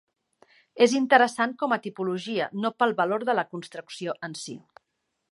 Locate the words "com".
1.63-1.75